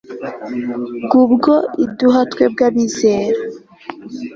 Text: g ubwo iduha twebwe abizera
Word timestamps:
g 1.09 1.11
ubwo 1.21 1.53
iduha 1.85 2.21
twebwe 2.31 2.63
abizera 2.69 3.39